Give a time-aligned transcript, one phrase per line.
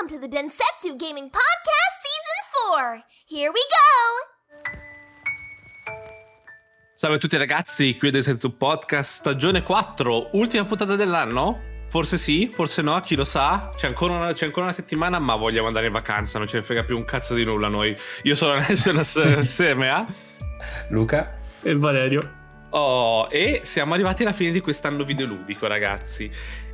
[0.00, 2.40] welcome to the Densetsu Gaming Podcast Season
[2.74, 3.04] 4.
[3.26, 4.72] Here we go!
[6.94, 11.84] Salve a tutti ragazzi, qui è Densetsu Podcast stagione 4, ultima puntata dell'anno?
[11.88, 13.68] Forse sì, forse no, chi lo sa.
[13.76, 16.62] C'è ancora, una, c'è ancora una settimana, ma vogliamo andare in vacanza, non ce ne
[16.62, 17.94] frega più un cazzo di nulla noi.
[18.22, 20.06] Io sono Alessio insieme a
[20.88, 22.38] Luca e Valerio.
[22.70, 26.30] Oh, e siamo arrivati alla fine di quest'anno videoludico, ragazzi.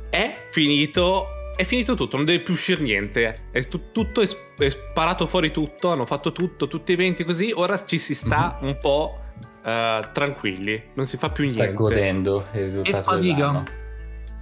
[0.09, 3.49] È finito è finito tutto, non deve più uscire niente.
[3.51, 7.51] È tu, tutto è, è, sparato fuori tutto, hanno fatto tutto, tutti i eventi così.
[7.53, 8.69] Ora ci si sta mm-hmm.
[8.69, 9.19] un po'
[9.63, 11.63] uh, tranquilli, non si fa più niente.
[11.63, 12.97] Sta godendo il risultato.
[12.97, 13.35] Che fatica.
[13.35, 13.63] Dell'anno.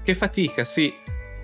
[0.04, 0.94] Che fatica, sì.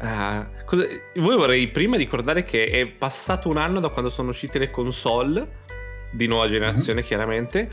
[0.01, 0.83] Uh, cosa,
[1.15, 5.59] voi vorrei prima ricordare che è passato un anno da quando sono uscite le console
[6.11, 7.07] di nuova generazione, mm-hmm.
[7.07, 7.71] chiaramente.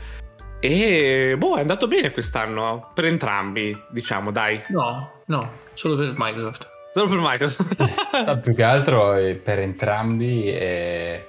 [0.61, 4.61] E boh, è andato bene quest'anno per entrambi, diciamo, dai.
[4.69, 6.77] No, no, solo per Microsoft.
[6.91, 7.75] Solo per Microsoft.
[8.25, 11.25] no, più che altro per entrambi è...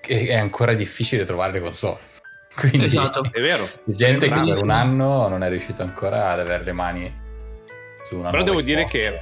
[0.00, 1.98] è ancora difficile trovare le console.
[2.56, 3.68] Quindi esatto, è vero.
[3.84, 7.26] Gente che per un anno non è riuscito ancora ad avere le mani
[8.02, 9.20] su una Però devo dire che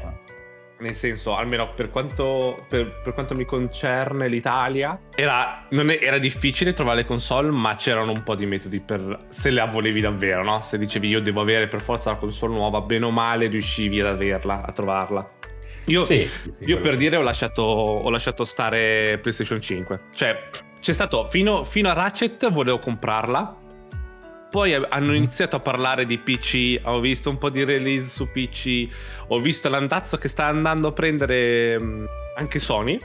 [0.79, 6.73] nel senso, almeno per quanto, per, per quanto mi concerne l'Italia, era, è, era, difficile
[6.73, 10.63] trovare le console, ma c'erano un po' di metodi per se la volevi davvero, no?
[10.63, 14.07] Se dicevi io devo avere per forza la console nuova, bene o male riuscivi ad
[14.07, 15.31] averla, a trovarla.
[15.87, 20.01] Io, sì, sì, io per dire ho lasciato, ho lasciato stare PlayStation 5.
[20.15, 20.49] Cioè,
[20.81, 23.65] c'è stato fino, fino a Ratchet volevo comprarla
[24.57, 25.17] poi hanno mhm.
[25.17, 28.89] iniziato a parlare di PC, ho visto un po' di release su PC,
[29.27, 32.07] ho visto l'andazzo che sta andando a prendere mm,
[32.39, 32.99] anche Sony.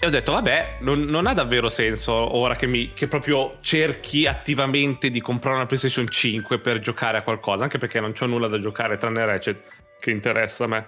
[0.00, 4.26] E ho detto, vabbè, non, non ha davvero senso ora che, mi, che, proprio cerchi
[4.26, 8.48] attivamente di comprare una PlayStation 5 per giocare a qualcosa, anche perché non c'ho nulla
[8.48, 9.62] da giocare tranne Ratchet
[10.00, 10.86] che interessa a me.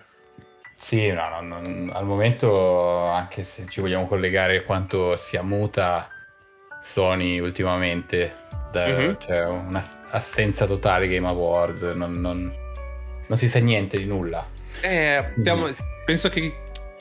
[0.75, 6.09] Sì, no, no, no, al momento, anche se ci vogliamo collegare quanto sia muta
[6.83, 8.45] Sony ultimamente,
[8.75, 9.11] mm-hmm.
[9.19, 12.53] cioè un'assenza totale Game Award, non, non,
[13.27, 14.47] non, si sa niente di nulla.
[14.81, 15.69] Eh, abbiamo,
[16.05, 16.53] penso che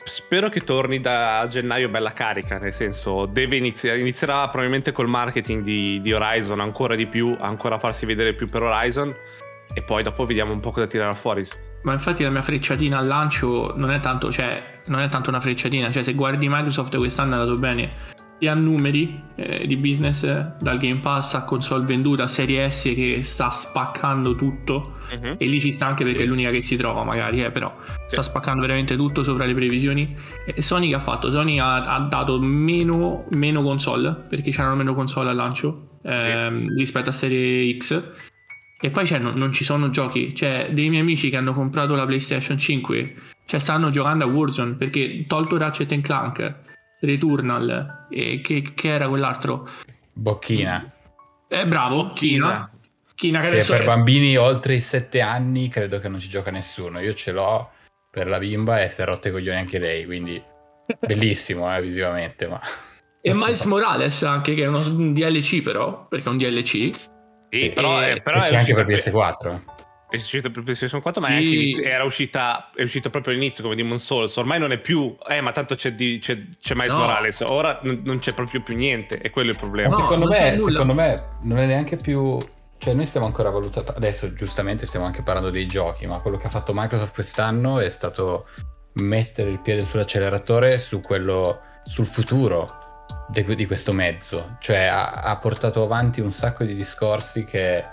[0.04, 5.62] spero che torni da gennaio bella carica, nel senso deve iniziare, inizierà probabilmente col marketing
[5.62, 9.14] di, di, Horizon ancora di più, ancora farsi vedere più per Horizon
[9.74, 11.44] e poi dopo vediamo un po' cosa tirare fuori.
[11.82, 15.40] Ma infatti la mia frecciatina al lancio non è tanto, cioè, non è tanto una
[15.40, 17.92] frecciatina, cioè se guardi Microsoft quest'anno è andato bene
[18.38, 20.24] sia a numeri eh, di business
[20.60, 25.36] dal Game Pass a console venduta serie S che sta spaccando tutto uh-huh.
[25.38, 26.24] e lì ci sta anche perché sì.
[26.24, 27.92] è l'unica che si trova magari eh, però sì.
[28.06, 30.14] sta spaccando veramente tutto sopra le previsioni
[30.44, 31.30] e Sony che ha fatto?
[31.30, 36.74] Sony ha, ha dato meno, meno, console perché c'erano meno console al lancio ehm, sì.
[36.78, 38.02] rispetto a serie X
[38.78, 41.94] e poi cioè, non, non, ci sono giochi cioè dei miei amici che hanno comprato
[41.94, 43.14] la PlayStation 5
[43.46, 46.65] cioè stanno giocando a Warzone perché tolto Ratchet Clank
[47.00, 49.68] Returnal, e che, che era quell'altro?
[50.12, 50.92] Bocchina.
[51.48, 52.70] Eh, bravo, Bocchina.
[53.08, 53.84] Bocchina che, che per è...
[53.84, 57.00] bambini oltre i 7 anni credo che non ci gioca nessuno.
[57.00, 57.70] Io ce l'ho
[58.10, 60.42] per la bimba e si è rotte i coglioni anche lei, quindi
[60.98, 62.46] bellissimo eh, visivamente.
[62.46, 62.60] Ma...
[63.20, 66.90] E Miles Morales anche, che è uno, un DLC però, perché è un DLC.
[67.50, 69.60] Sì, però, e, è, però e c'è anche per PS4.
[70.08, 71.80] È uscito per PlayStation 4, ma sì.
[71.82, 74.36] era uscita, è uscito proprio all'inizio come Demon Souls.
[74.36, 77.00] Ormai non è più, eh, ma tanto c'è, di, c'è, c'è Miles no.
[77.00, 77.40] Morales.
[77.40, 79.88] Ora n- non c'è proprio più niente, e quello è il problema.
[79.88, 82.38] No, secondo, me, secondo me non è neanche più.
[82.78, 83.92] Cioè, noi stiamo ancora valutando.
[83.96, 87.88] Adesso, giustamente, stiamo anche parlando dei giochi, ma quello che ha fatto Microsoft quest'anno è
[87.88, 88.46] stato
[88.94, 94.56] mettere il piede sull'acceleratore su quello, sul futuro di, di questo mezzo.
[94.60, 97.84] Cioè, ha, ha portato avanti un sacco di discorsi che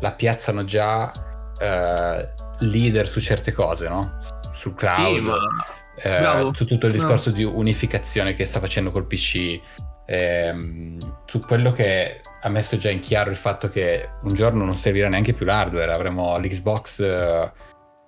[0.00, 1.12] la piazzano già
[1.58, 2.28] eh,
[2.60, 4.18] leader su certe cose, no?
[4.52, 6.40] Sul cloud, sì, ma...
[6.40, 7.36] eh, su tutto il discorso no.
[7.36, 9.60] di unificazione che sta facendo col PC,
[10.06, 14.74] ehm, su quello che ha messo già in chiaro il fatto che un giorno non
[14.74, 17.52] servirà neanche più l'hardware, avremo l'Xbox eh,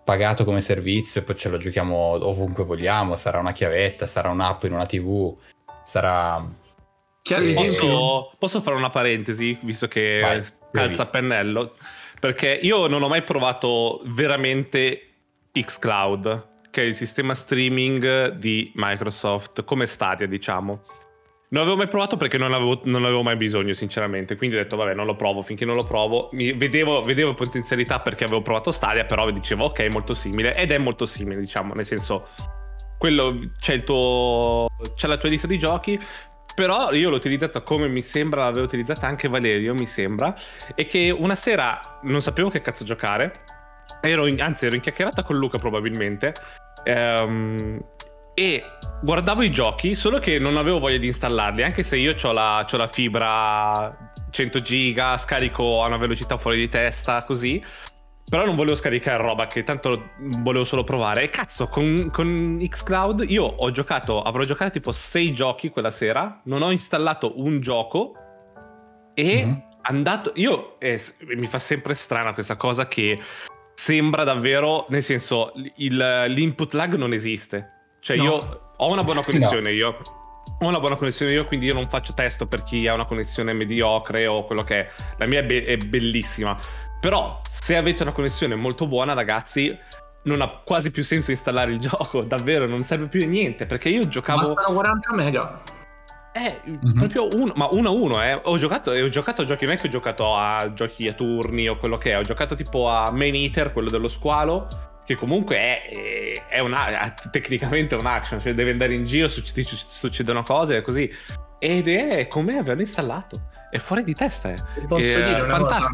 [0.05, 4.65] pagato come servizio e poi ce lo giochiamo ovunque vogliamo, sarà una chiavetta, sarà un'app
[4.65, 5.35] in una TV,
[5.83, 6.65] sarà...
[7.27, 11.75] Posso, posso fare una parentesi, visto che Vai, calza a pennello?
[12.19, 15.03] Perché io non ho mai provato veramente
[15.53, 20.83] xCloud, che è il sistema streaming di Microsoft, come Stadia, diciamo.
[21.49, 24.37] Non l'avevo mai provato perché non avevo, non avevo, mai bisogno, sinceramente.
[24.37, 25.43] Quindi ho detto, vabbè, non lo provo.
[25.43, 29.89] Finché non lo provo, mi, vedevo, vedevo, potenzialità perché avevo provato Stadia, però dicevo, ok,
[29.93, 30.57] molto simile.
[30.57, 32.29] Ed è molto simile, diciamo, nel senso,
[32.99, 34.67] quello c'è tuo.
[34.97, 35.99] c'è la tua lista di giochi.
[36.57, 40.35] Però io l'ho utilizzata come mi sembra l'aveva utilizzata anche Valerio, mi sembra.
[40.75, 43.45] E che una sera non sapevo che cazzo giocare.
[44.01, 46.33] Ero in, anzi, ero in chiacchierata con Luca probabilmente.
[46.85, 47.79] Ehm,
[48.33, 48.65] e
[49.03, 52.67] guardavo i giochi, solo che non avevo voglia di installarli, anche se io ho la,
[52.71, 57.63] la fibra 100 giga, scarico a una velocità fuori di testa, così.
[58.29, 61.23] Però non volevo scaricare roba che tanto volevo solo provare.
[61.23, 66.41] E cazzo, con, con Xcloud io ho giocato, avrò giocato tipo 6 giochi quella sera,
[66.47, 68.13] non ho installato un gioco
[69.15, 69.63] e Mhm.
[69.83, 70.33] andato...
[70.35, 71.01] Io, eh,
[71.37, 73.17] mi fa sempre strana questa cosa che
[73.75, 77.71] sembra davvero, nel senso, il- l'input lag non esiste.
[78.01, 78.25] Cioè No.
[78.25, 79.99] io ho una buona connessione io.
[80.61, 83.53] Ho una buona connessione io, quindi io non faccio testo per chi ha una connessione
[83.53, 84.89] mediocre o quello che è.
[85.19, 86.57] La mia è, be- è bellissima.
[87.01, 89.77] Però se avete una connessione molto buona, ragazzi,
[90.25, 92.23] non ha quasi più senso installare il gioco.
[92.23, 93.67] Davvero, non serve più a niente.
[93.67, 94.41] Perché io giocavo.
[94.41, 95.63] Bastano 40 mega.
[96.33, 96.93] Eh, Mhm.
[96.99, 98.39] proprio uno, ma uno a uno, eh.
[98.43, 101.67] Ho giocato, ho giocato a giochi, non è che ho giocato a giochi a turni
[101.69, 102.19] o quello che è.
[102.19, 104.67] Ho giocato tipo a Main Eater, quello dello squalo,
[105.07, 109.63] che comunque è, è, è una, tecnicamente un action, cioè deve andare in giro, succe-
[109.65, 111.11] succedono cose così.
[111.59, 113.49] Ed è come averlo installato.
[113.71, 114.57] È fuori di testa, eh.
[114.87, 115.89] Posso È dire una cosa?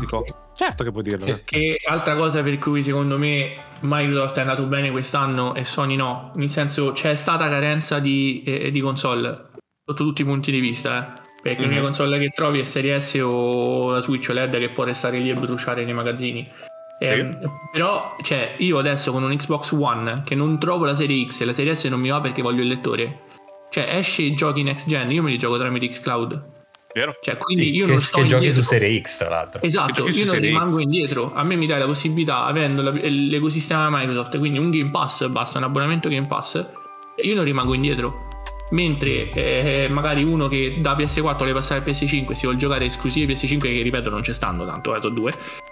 [0.55, 1.25] Certo che puoi dirlo.
[1.25, 1.41] Sì.
[1.45, 6.33] Che altra cosa per cui secondo me Microsoft è andato bene quest'anno e Sony no,
[6.37, 9.49] nel senso c'è stata carenza di, eh, di console
[9.85, 11.21] sotto tutti i punti di vista, eh.
[11.43, 11.65] perché Mhm.
[11.67, 15.31] l'unica console che trovi è Serie S o la Switch OLED che può restare lì
[15.31, 16.47] e bruciare nei magazzini.
[17.01, 17.37] Ehm,
[17.73, 21.47] Però cioè, io adesso con un Xbox One che non trovo la serie X e
[21.47, 23.23] la serie S non mi va perché voglio il lettore.
[23.71, 26.62] Cioè esce i giochi next gen, io me li gioco tramite Xcloud.
[26.95, 27.17] Vero?
[27.21, 28.79] Cioè, quindi Sì, io che, non sto che giochi su indietro.
[28.79, 29.63] Serie X, tra l'altro.
[29.63, 30.43] Esatto, io non Serie X.
[30.43, 31.33] rimango indietro.
[31.35, 35.59] A me mi dai la possibilità, avendo la- l'ecosistema Microsoft, quindi un Game Pass, basta
[35.59, 36.65] un abbonamento Game Pass,
[37.23, 38.29] io non rimango indietro.
[38.73, 43.31] Mentre eh, magari uno che da PS4 vuole passare al PS5 si vuole giocare esclusive
[43.35, 45.31] PS5, che ripeto non ci stanno tanto, eh, sono due.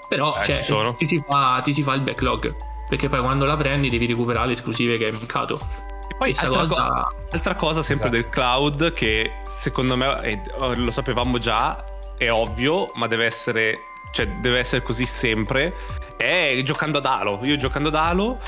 [0.09, 0.95] Però Eh, cioè, ci sono.
[0.97, 2.55] ti, si fa, ti si fa il backlog.
[2.89, 5.59] Perché poi quando la prendi devi recuperare le esclusive che hai mancato.
[6.21, 8.23] Poi altra, cosa- co- altra cosa sempre Esatto.
[8.23, 10.41] del cloud che secondo me eh,
[10.77, 11.83] lo sapevamo già,
[12.19, 13.75] è ovvio, ma deve essere,
[14.13, 15.73] cioè, deve essere così sempre,
[16.19, 17.39] è giocando ad Halo.
[17.43, 18.39] Io giocando ad Halo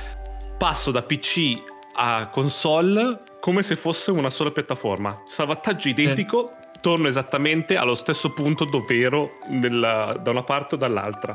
[0.58, 1.62] passo da PC
[1.94, 5.22] a console come se fosse una sola piattaforma.
[5.24, 6.52] Salvataggio identico,
[6.82, 11.32] torno esattamente allo stesso punto dove ero nella- da una parte o dall'altra.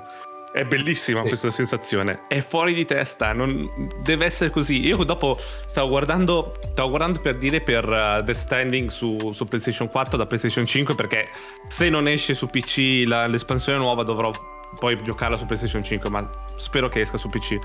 [0.52, 1.28] È bellissima Sì.
[1.28, 2.22] questa sensazione.
[2.28, 3.34] È fuori di testa.
[3.34, 3.70] non-
[4.02, 4.86] Deve essere così.
[4.86, 9.90] Io dopo stavo guardando, stavo guardando per dire per uh, Death Stranding su, su PlayStation
[9.90, 11.28] 4 da PlayStation 5 perché
[11.68, 14.32] se non esce su PC la- l'espansione nuova dovrò
[14.80, 17.58] poi giocarla su PlayStation 5, ma spero che esca su PC.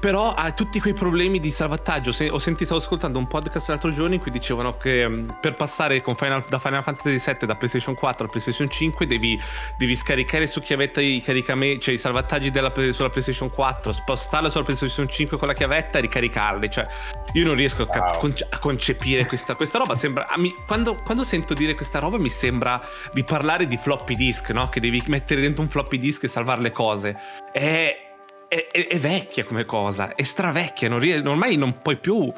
[0.00, 2.12] Però ha tutti quei problemi di salvataggio.
[2.12, 5.54] Se- ho sentito, stavo ascoltando un podcast l'altro giorno in cui dicevano che mh, per
[5.54, 9.36] passare Final- da Final Fantasy VII da PlayStation 4 a PlayStation 5 devi,
[9.76, 14.62] devi scaricare su chiavetta i caricamenti, cioè i salvataggi della, sulla PlayStation 4, spostarla sulla
[14.64, 16.70] PlayStation 5 con la chiavetta e ricaricarli.
[16.70, 16.86] Cioè,
[17.32, 18.18] io non riesco a, Wow.
[18.20, 19.96] conce- a concepire questa, questa roba.
[19.96, 22.80] Sembra, a mi- quando, quando sento dire questa roba mi sembra
[23.12, 24.68] di parlare di floppy disk, no?
[24.68, 27.16] Che devi mettere dentro un floppy disk e salvare le cose.
[27.52, 28.07] È,
[28.48, 32.32] è, è- è vecchia come cosa, è stravecchia, non rie- ormai non puoi più.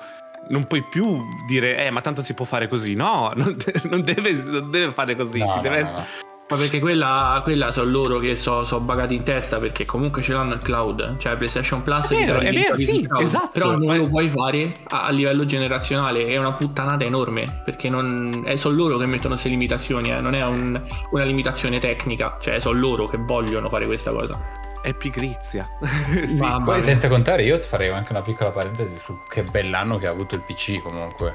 [0.49, 2.95] Non puoi più dire, eh, ma tanto si può fare così.
[2.95, 5.39] No, non, de- non deve, non deve fare così.
[5.39, 6.05] No, si no, deve no, no.
[6.49, 10.33] Ma perché quella, quella sono loro che sono so bagati in testa perché comunque ce
[10.33, 13.23] l'hanno il cloud, cioè PlayStation Plus È vero, è vero, sì, cloud.
[13.23, 13.51] esatto.
[13.53, 17.89] Però non Ma- lo puoi fare a, a livello generazionale, è una puttanata enorme perché
[17.89, 20.81] non, è, sono loro che mettono queste limitazioni, eh, non è un-
[21.13, 24.43] una limitazione tecnica, cioè sono loro che vogliono fare questa cosa.
[24.83, 25.69] È pigrizia.
[25.83, 26.39] sì.
[26.41, 30.11] Mamma Poi senza contare io farei anche una piccola parentesi su che bell'anno che ha
[30.11, 31.35] avuto il PC comunque.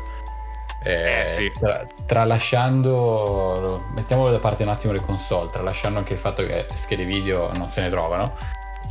[0.84, 1.52] Eh, Eh, sì.
[1.52, 7.06] tra- tralasciando, mettiamolo da parte un attimo le console, tralasciando anche il fatto che schede
[7.06, 8.36] video non se ne trovano,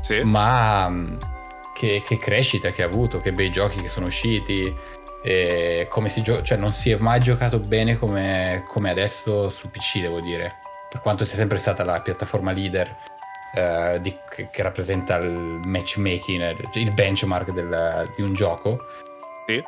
[0.01, 0.23] Sì.
[0.23, 1.19] ma mh,
[1.75, 4.75] che, che crescita che ha avuto, che bei giochi che sono usciti,
[5.23, 9.71] e come si gio- cioè non si è mai giocato bene come, come adesso su
[9.71, 10.57] PC devo dire,
[10.91, 12.95] per quanto sia sempre stata la piattaforma leader
[13.55, 14.15] eh, di-
[14.51, 15.31] che, rappresenta il
[15.65, 18.79] matchmaking, il benchmark del- di un gioco,
[19.47, 19.63] Sì.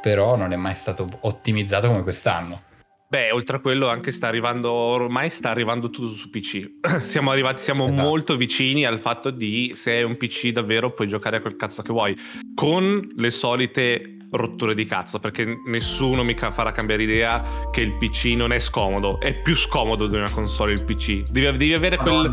[0.00, 2.62] però non è mai stato ottimizzato come quest'anno.
[3.08, 4.70] Beh, oltre a quello, anche sta arrivando.
[4.72, 6.78] Ormai sta arrivando tutto su PC.
[7.02, 8.02] siamo arrivati, siamo Esatto.
[8.08, 11.82] molto vicini al fatto di se hai un PC davvero puoi giocare a quel cazzo
[11.82, 12.16] che vuoi.
[12.54, 15.18] Con le solite rotture di cazzo.
[15.18, 19.20] Perché nessuno mi farà cambiare idea che il PC non è scomodo.
[19.20, 21.22] È più scomodo di una console il PC.
[21.30, 22.30] Devi, devi avere quel-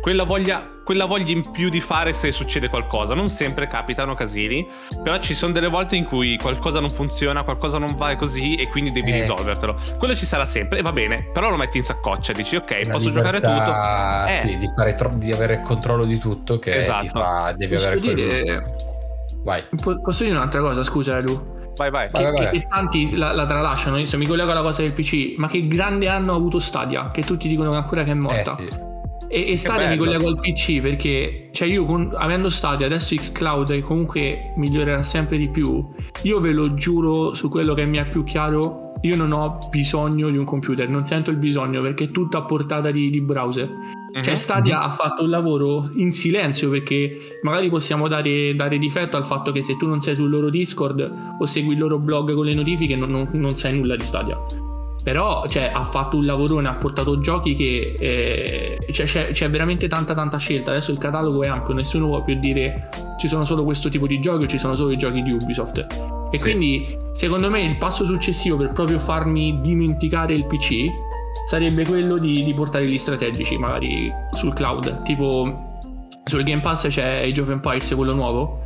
[0.00, 3.14] quella, voglia, quella voglia in più di fare se succede qualcosa.
[3.14, 4.66] Non sempre capitano casini.
[5.02, 8.68] Però ci sono delle volte in cui qualcosa non funziona, qualcosa non va così e
[8.68, 9.20] quindi devi Eh.
[9.20, 9.76] risolvertelo.
[9.98, 12.92] Quello ci sarà sempre e va bene, però lo metti in saccoccia, dici ok, La
[12.94, 14.32] posso giocare libertà, tutto.
[14.32, 14.48] Eh.
[14.48, 17.02] sì, di, fare tro- di avere controllo di tutto che Esatto.
[17.02, 18.70] ti fa, devi Posso avere quel- dire,
[19.44, 19.62] Vai.
[19.82, 21.60] po- posso dire un'altra cosa, scusa Elu?
[21.76, 22.08] vai, vai.
[22.12, 22.50] che, vai, vai.
[22.50, 23.96] che- che tanti la, la tralasciano.
[23.96, 27.22] Adesso mi collego alla cosa del PC, ma che grande anno ha avuto Stadia, che
[27.22, 28.54] tutti dicono ancora che è Eh morta.
[28.54, 28.68] sì.
[29.28, 30.04] E, e Stadia mi bello.
[30.04, 35.38] collego al PC perché, cioè, io con- avendo Stadia adesso Xcloud che comunque migliorerà sempre
[35.38, 35.88] di più.
[36.22, 38.81] Io ve lo giuro su quello che mi è più chiaro.
[39.02, 42.42] Io non ho bisogno di un computer, non sento il bisogno perché è tutto a
[42.42, 43.68] portata di, di browser.
[44.14, 44.38] Cioè, Mhm.
[44.38, 49.52] Stadia ha fatto un lavoro in silenzio perché magari possiamo dare, dare difetto al fatto
[49.52, 52.54] che se tu non sei sul loro Discord o segui il loro blog con le
[52.54, 54.38] notifiche non, non- non sai nulla di Stadia.
[55.02, 59.88] Però cioè, ha fatto un lavorone, ha portato giochi che eh, cioè, c'è, c'è veramente
[59.88, 60.70] tanta tanta scelta.
[60.70, 64.20] Adesso il catalogo è ampio, nessuno può più dire ci sono solo questo tipo di
[64.20, 65.86] giochi o ci sono solo i giochi di Ubisoft.
[66.30, 70.84] E quindi secondo me il passo successivo per proprio farmi dimenticare il PC
[71.46, 75.02] sarebbe quello di, di portare gli strategici magari sul cloud.
[75.02, 75.70] Tipo
[76.24, 78.60] sul Game Pass c'è Age of Empires, quello nuovo.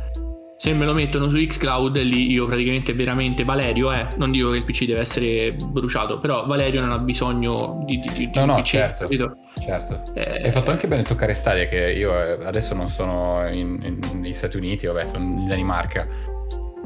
[0.59, 4.57] Se me lo mettono su Xcloud, lì io praticamente veramente Valerio, eh, non dico che
[4.57, 8.55] il PC deve essere bruciato, però Valerio non ha bisogno di, di, di No, no,
[8.55, 9.03] PC, certo.
[9.03, 9.37] capito?
[9.63, 10.01] Certo.
[10.15, 14.19] Eh, Hai fatto anche bene toccare Stadia che io eh, adesso non sono in- in-
[14.19, 16.07] negli Stati Uniti, vabbè, sono in Danimarca.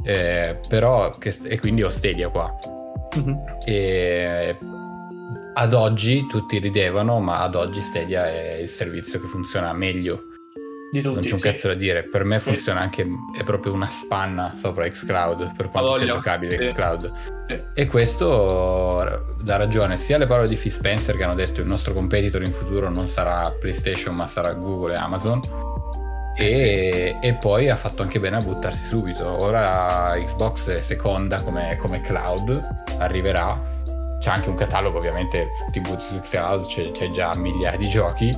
[0.04, 2.54] Eh, però che, e quindi ho Stadia qua.
[3.16, 3.38] mhm.
[3.66, 4.58] E
[5.54, 10.24] ad oggi tutti ridevano, ma ad oggi Stadia è il servizio che funziona meglio.
[10.92, 11.48] Di tutti, Non c'è un sì.
[11.48, 12.04] cazzo da dire.
[12.04, 13.08] Per me funziona anche,
[13.38, 16.70] è proprio una spanna sopra Xcloud, per quanto sia giocabile sì.
[16.70, 17.12] Xcloud.
[17.48, 17.62] Sì.
[17.74, 21.94] E questo dà ragione sia alle parole di Phil Spencer che hanno detto il nostro
[21.94, 25.40] competitor in futuro non sarà PlayStation ma sarà Google e Amazon.
[26.36, 29.26] E, e poi ha fatto anche bene a buttarsi subito.
[29.44, 32.62] Ora Xbox è seconda come, come cloud,
[32.98, 33.70] arriverà.
[34.20, 38.30] C'è anche un catalogo, ovviamente, ti butti su Xcloud, c'è, c'è già migliaia di giochi.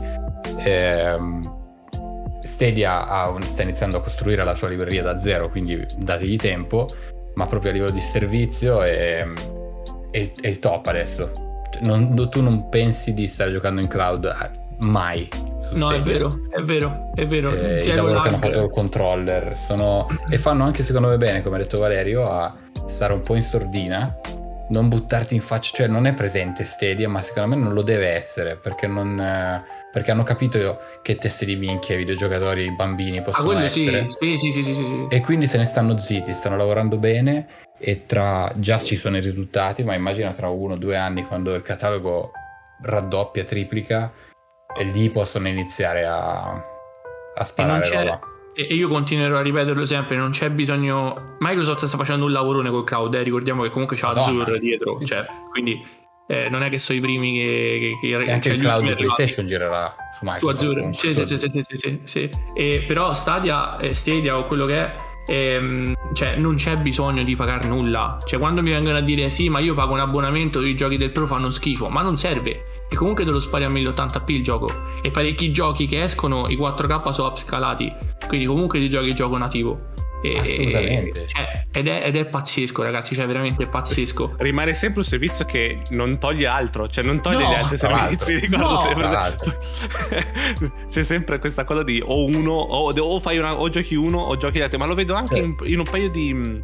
[0.59, 1.61] Ehm,
[2.45, 6.87] Stadia ha sta iniziando a costruire la sua libreria da zero, quindi dategli tempo,
[7.35, 9.25] ma proprio a livello di servizio è,
[10.11, 11.31] è- è il top adesso.
[11.83, 15.27] Non- tu non pensi di stare giocando in cloud eh, mai.
[15.71, 17.49] No, è vero, è vero, è vero.
[17.51, 20.07] Eh, il lavoro che hanno fatto col controller sono...
[20.29, 22.55] e fanno anche secondo me bene, come ha detto Valerio, a
[22.87, 24.15] stare un po' in sordina,
[24.69, 28.07] non buttarti in faccia, cioè non è presente Stadia, ma secondo me non lo deve
[28.09, 33.21] essere, perché, non, perché hanno capito che teste di minchia i videogiocatori, i bambini Ah,
[33.23, 34.07] possono quello essere.
[34.07, 35.05] sì, sì, sì, sì, sì.
[35.09, 39.21] E quindi se ne stanno zitti, stanno lavorando bene e tra già ci sono i
[39.21, 42.31] risultati, ma immagina tra uno o due anni quando il catalogo
[42.81, 44.11] raddoppia, triplica
[44.77, 46.61] e lì possono iniziare a, a E
[47.35, 48.19] non sparare roba.
[48.55, 51.35] E e io continuerò a ripeterlo sempre, non c'è bisogno...
[51.39, 54.09] Microsoft sta facendo un lavorone col cloud, eh, ricordiamo che comunque c'ha.
[54.09, 55.83] Azure dietro, cioè, quindi
[56.27, 57.97] eh, non è che sono i primi che...
[57.99, 58.95] che, che E anche cioè, il cloud di.
[58.95, 60.55] PlayStation girerà su Su Microsoft.
[60.55, 60.99] Azure, comunque.
[60.99, 62.29] sì, sì, sì, sì, sì, sì, sì, sì.
[62.55, 64.93] E però Stadia, eh, Stadia o quello che è,
[65.27, 68.17] ehm, cioè non c'è bisogno di pagare nulla.
[68.25, 71.11] Cioè quando mi vengono a dire sì, ma io pago un abbonamento, i giochi del
[71.11, 72.72] Pro fanno schifo, ma non serve.
[72.93, 74.69] E comunque te lo spari a 1080p il gioco.
[75.01, 77.91] E parecchi giochi che escono, i 4K sono upscalati.
[78.27, 79.89] Quindi comunque ti giochi il gioco nativo.
[80.21, 81.25] E- Assolutamente.
[81.27, 84.35] cioè, ed, è, ed è pazzesco, ragazzi, cioè veramente pazzesco.
[84.39, 88.33] Rimane sempre un servizio che non toglie altro, cioè non toglie No, gli altri servizi.
[88.33, 88.47] l'altro.
[88.47, 89.01] Ricordo No, sempre.
[89.09, 89.57] l'altro.
[90.87, 94.37] C'è sempre questa cosa di o uno, o, o fai una, o giochi uno o
[94.37, 94.77] giochi gli altri.
[94.77, 95.41] Ma lo vedo anche Sì.
[95.41, 96.61] in, in un paio di,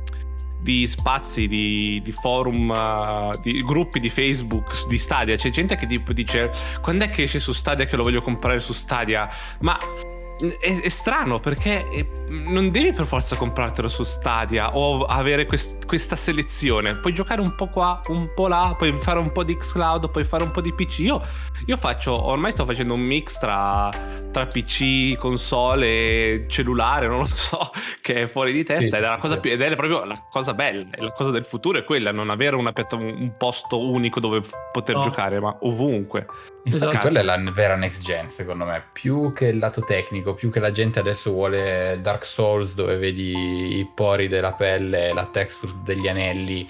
[0.59, 5.35] di spazi, di, di forum, uh, di gruppi di Facebook, di Stadia.
[5.35, 6.51] C'è gente che tipo dice:
[6.81, 9.29] Quando è che esce su Stadia che lo voglio comprare su Stadia?
[9.59, 10.08] Ma.
[10.39, 15.85] È, è strano perché eh, non devi per forza comprartelo su Stadia o avere quest-
[15.85, 16.95] questa selezione.
[16.95, 20.23] Puoi giocare un po' qua, un po' là, puoi fare un po' di Xcloud, puoi
[20.23, 20.99] fare un po' di PC.
[20.99, 21.21] Io,
[21.65, 23.89] io faccio, ormai sto facendo un mix tra,
[24.31, 29.05] tra PC, console cellulare, non lo so, che è fuori di testa Sì, ed, è
[29.05, 29.39] sì, la cosa sì.
[29.41, 32.29] più, ed è proprio la cosa bella, è la cosa del futuro è quella, non
[32.29, 34.41] avere una un posto unico dove
[34.71, 35.01] poter No.
[35.01, 36.25] giocare, ma ovunque.
[36.63, 36.97] Infatti Esatto.
[36.99, 40.59] quella è la vera next gen secondo me, più che il lato tecnico, più che
[40.59, 46.07] la gente adesso vuole Dark Souls dove vedi i pori della pelle, la texture degli
[46.07, 46.69] anelli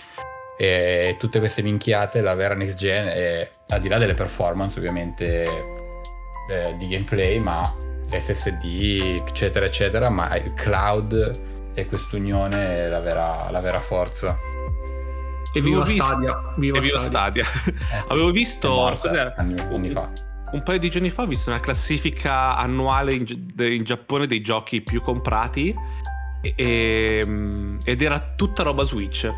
[0.57, 5.43] e tutte queste minchiate, la vera next gen è al di là delle performance ovviamente
[6.49, 7.73] eh, di gameplay, ma
[8.11, 14.37] SSD eccetera eccetera, ma il cloud e quest'unione è la vera, la vera forza.
[15.53, 16.53] E viva Avevo visto- Stadia.
[16.57, 17.43] Viva e viva Stadia.
[17.45, 17.73] Stadia.
[17.97, 19.33] Eh, Avevo visto morta cos'era?
[19.37, 20.11] anni, anni fa.
[20.51, 23.25] Un paio di giorni fa ho visto una classifica annuale in,
[23.57, 25.73] in Giappone dei giochi più comprati
[26.41, 29.31] e- e- ed era tutta roba Switch.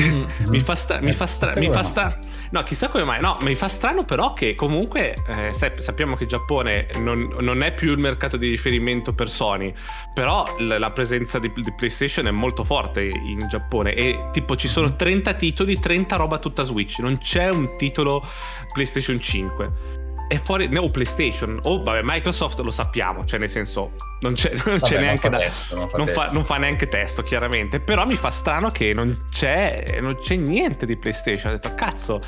[0.00, 0.24] Mm.
[0.50, 2.14] mi fa strano, mi fa strano, mi fa strano.
[2.50, 3.20] No, chissà come mai.
[3.20, 7.72] No, mi fa strano però che comunque eh, sappiamo che il Giappone non, non è
[7.72, 9.72] più il mercato di riferimento per Sony,
[10.14, 14.68] però l- la presenza di, di PlayStation è molto forte in Giappone e tipo ci
[14.68, 18.24] sono 30 titoli, 30 roba tutta Switch, non c'è un titolo
[18.72, 19.98] PlayStation 5.
[20.30, 24.50] È fuori, no, o PlayStation, o vabbè, Microsoft lo sappiamo, cioè nel senso non c'è,
[24.54, 25.38] non Vabbè, c'è non neanche fa da...
[25.38, 27.80] testo, non fa non, fa, non fa neanche testo, chiaramente.
[27.80, 31.50] Però mi fa strano che non c'è, non c'è niente di PlayStation.
[31.50, 32.20] Ho detto, cazzo.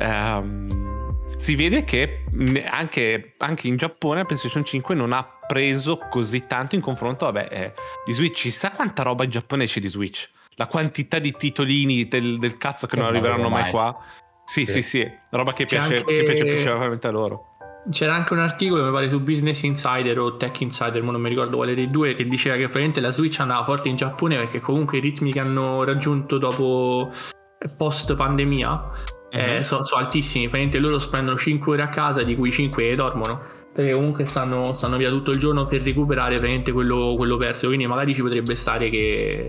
[0.00, 2.24] ehm, si vede che
[2.70, 7.48] anche, anche in Giappone la PlayStation 5 non ha preso così tanto in confronto vabbè,
[7.50, 7.72] eh,
[8.06, 8.40] di Switch.
[8.40, 10.30] Chissà quanta roba in Giappone c'è di Switch.
[10.54, 13.70] La quantità di titolini del, del cazzo che Che non non arriveranno mai mai.
[13.70, 13.96] qua.
[14.46, 14.82] Sì, sì, Sì.
[14.82, 15.10] sì.
[15.30, 17.44] Roba che piace, anche- che piace principalmente a loro.
[17.90, 21.28] C'era anche un articolo, mi pare, su Business Insider o Tech Insider, ma non mi
[21.28, 24.60] ricordo quale dei due, che diceva che praticamente la Switch andava forte in Giappone perché
[24.60, 27.10] comunque i ritmi che hanno raggiunto dopo
[27.76, 28.90] post pandemia
[29.32, 29.60] Mhm.
[29.60, 30.48] sono altissimi.
[30.48, 33.40] Praticamente loro sprendono 5 ore a casa, di cui 5 dormono.
[33.72, 37.68] Perché comunque stanno, stanno via tutto il giorno per recuperare praticamente quello, quello perso.
[37.68, 39.46] Quindi magari ci potrebbe stare che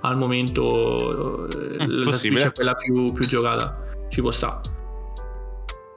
[0.00, 2.40] al momento eh, la possibile.
[2.40, 3.78] Switch è quella più, più giocata.
[4.08, 4.60] Ci può stare.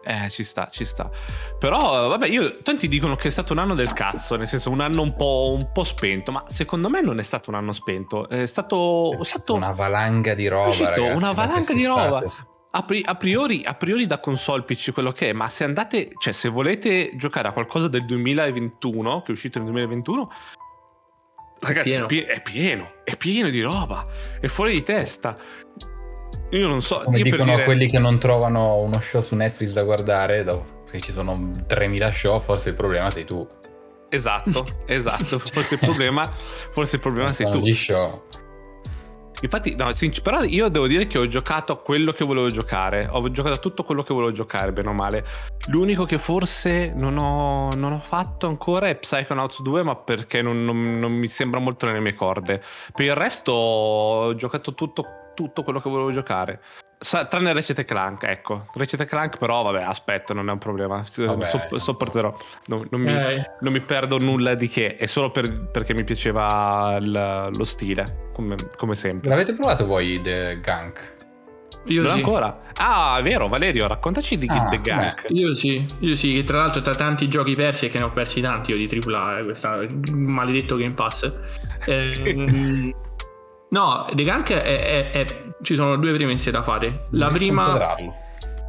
[0.07, 1.09] Eh, ci sta, ci sta.
[1.57, 4.79] Però, vabbè, io, tanti dicono che è stato un anno del cazzo, nel senso un
[4.79, 8.29] anno un po', un po' spento, ma secondo me non è stato un anno spento,
[8.29, 9.17] è stato...
[9.19, 10.69] È stato una valanga di è roba.
[10.69, 12.23] uscito ragazzi, una valanga di roba.
[12.71, 16.09] A, pri- a priori, a priori da console PC quello che è, ma se andate,
[16.19, 20.31] cioè se volete giocare a qualcosa del 2021, che è uscito nel 2021,
[21.61, 22.03] ragazzi, pieno.
[22.03, 24.05] è pie- è pieno, è pieno di roba,
[24.39, 25.35] è fuori di testa.
[26.51, 27.63] Io non so, Come io dicono dire...
[27.63, 32.11] quelli che non trovano uno show su Netflix da guardare, dopo che ci sono 3000
[32.11, 33.47] show, forse il problema sei tu.
[34.09, 35.39] Esatto, esatto.
[35.39, 36.29] Forse il problema,
[36.71, 37.59] forse il problema sei tu.
[37.59, 38.23] gli show.
[39.41, 39.91] Infatti, no,
[40.23, 43.07] però io devo dire che ho giocato a quello che volevo giocare.
[43.11, 45.25] Ho giocato a tutto quello che volevo giocare, bene o male.
[45.67, 50.63] L'unico che forse non ho, non ho fatto ancora è Psychonauts 2, ma perché non,
[50.63, 52.63] non- non mi sembra molto nelle mie corde.
[52.93, 56.59] Per il resto ho giocato tutto, tutto quello che volevo giocare.
[56.97, 58.67] Sa- tranne Ratchet e Clank, ecco.
[58.73, 61.03] Ratchet e Clank, però, vabbè, aspetta, non è un problema.
[61.15, 61.45] Vabbè.
[61.45, 62.35] Sopp- sopporterò.
[62.67, 66.03] Non, non mi, Eh, non mi perdo nulla di che, è solo per- perché mi
[66.03, 69.29] piaceva il- lo stile, come, come sempre.
[69.29, 71.13] L'avete provato voi The Gunk?
[71.87, 72.17] io non sì.
[72.17, 72.61] ancora?
[72.77, 74.81] Ah, è vero, Valerio, raccontaci di Ah, The com'è?
[74.81, 75.25] Gank.
[75.29, 78.11] Io sì, io sì, che tra l'altro tra tanti giochi persi e che ne ho
[78.11, 81.31] persi tanti io di AAA, eh, questo maledetto Game Pass.
[81.87, 82.91] Ehm,
[83.75, 87.05] no, The Gunk è, è- è- ci sono due premesse da fare.
[87.11, 87.95] La Devi prima,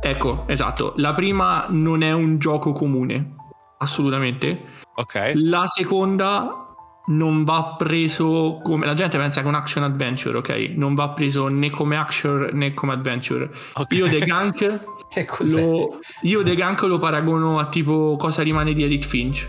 [0.00, 3.34] ecco, esatto, la prima non è un gioco comune,
[3.78, 4.62] assolutamente.
[4.94, 5.32] Ok.
[5.36, 6.62] La seconda
[7.08, 10.48] non va preso come la gente pensa che è un action adventure, ok?
[10.74, 13.48] Non va preso né come action né come adventure.
[13.74, 13.92] ok.
[13.92, 15.60] Io The Gunk Che cos'è?
[15.60, 19.48] lo, io The Gunk lo paragono a tipo cosa rimane di Edith Finch.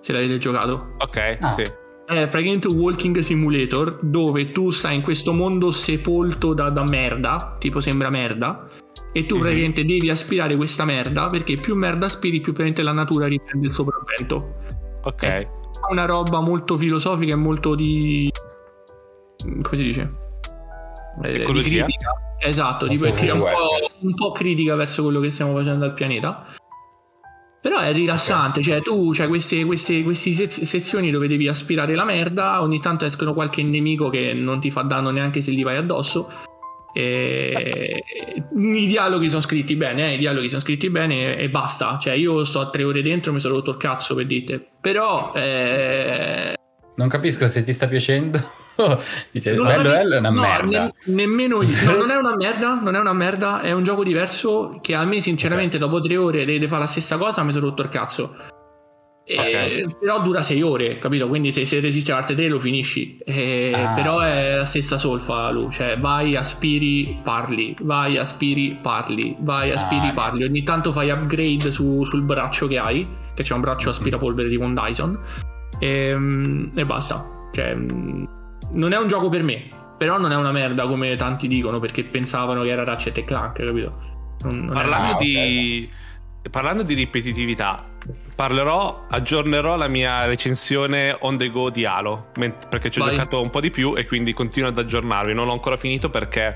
[0.00, 0.94] Se l'avete giocato.
[0.98, 1.48] Ok, Ah.
[1.48, 1.64] sì.
[2.08, 7.54] È praticamente un walking simulator dove tu stai in questo mondo sepolto da, da merda,
[7.58, 8.66] tipo sembra merda,
[9.12, 9.40] e tu Mhm.
[9.42, 13.72] praticamente devi aspirare questa merda perché più merda aspiri più praticamente la natura riprende il
[13.74, 14.54] sopravvento.
[15.02, 15.22] Ok.
[15.22, 15.48] Eh.
[15.90, 18.30] Una roba molto filosofica e molto di...
[19.62, 20.10] come si dice?
[21.22, 21.84] Eh, di Ecologia?
[21.84, 22.10] critica.
[22.40, 23.46] Esatto, di perché è un po',
[24.00, 26.46] un po' critica verso quello che stiamo facendo al pianeta.
[27.60, 32.04] Però è rilassante, cioè tu c'hai queste, queste, queste sez- sezioni dove devi aspirare la
[32.04, 35.76] merda, ogni tanto escono qualche nemico che non ti fa danno neanche se gli vai
[35.76, 36.30] addosso.
[36.94, 38.02] E...
[38.56, 41.98] I dialoghi sono scritti bene, eh, i dialoghi sono scritti bene e basta.
[42.00, 44.64] Cioè io sto a tre ore dentro e mi sono rotto il cazzo per dite.
[44.80, 45.32] Però...
[45.34, 46.54] Eh...
[46.94, 48.66] Non capisco se ti sta piacendo.
[49.32, 50.84] Dice, capisco- bello, è una no, merda.
[50.84, 51.68] ne- nemmeno io.
[51.84, 55.04] No, non è una merda, non è una merda, è un gioco diverso che a
[55.04, 58.36] me sinceramente dopo tre ore di fare la stessa cosa mi sono rotto il cazzo.
[59.30, 61.28] E- Però dura sei ore, capito?
[61.28, 63.18] Quindi se, se resisti a parte 3 lo finisci.
[63.26, 63.92] E- Ah.
[63.92, 65.70] Però è la stessa solfa, Lu.
[65.70, 67.74] Cioè vai, aspiri, parli.
[67.82, 69.36] Vai, aspiri, parli.
[69.40, 70.12] Vai, aspiri, Ah.
[70.12, 70.44] parli.
[70.44, 73.06] Ogni tanto fai upgrade su- sul braccio che hai.
[73.34, 75.18] Che c'è un braccio aspirapolvere tipo un Dyson.
[75.78, 76.16] E,
[76.74, 77.22] e basta.
[77.52, 78.24] Cioè, mm,
[78.72, 79.76] non è un gioco per me.
[79.98, 83.64] Però non è una merda come tanti dicono perché pensavano che era Ratchet e Clank,
[83.64, 83.98] capito?
[84.44, 85.90] Non- non Parlando, di,
[86.50, 87.84] parlando di ripetitività,
[88.36, 92.28] parlerò, aggiornerò la mia recensione on the go di Halo,
[92.68, 93.14] perché ci ho Vai.
[93.14, 95.34] giocato un po' di più e quindi continuo ad aggiornarvi.
[95.34, 96.54] Non l'ho ancora finito perché,